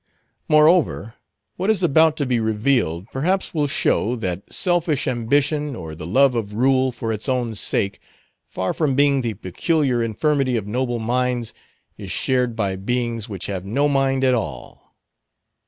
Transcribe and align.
Moreover, 0.47 1.13
what 1.57 1.69
is 1.69 1.83
about 1.83 2.17
to 2.17 2.25
be 2.25 2.39
revealed, 2.39 3.05
perhaps 3.11 3.53
will 3.53 3.67
show, 3.67 4.15
that 4.15 4.51
selfish 4.51 5.07
ambition, 5.07 5.75
or 5.75 5.93
the 5.93 6.07
love 6.07 6.33
of 6.33 6.55
rule 6.55 6.91
for 6.91 7.13
its 7.13 7.29
own 7.29 7.53
sake, 7.53 7.99
far 8.47 8.73
from 8.73 8.95
being 8.95 9.21
the 9.21 9.35
peculiar 9.35 10.01
infirmity 10.01 10.57
of 10.57 10.65
noble 10.65 10.97
minds, 10.97 11.53
is 11.99 12.09
shared 12.09 12.55
by 12.55 12.75
beings 12.77 13.29
which 13.29 13.45
have 13.45 13.63
no 13.63 13.87
mind 13.87 14.23
at 14.23 14.33
all. 14.33 14.95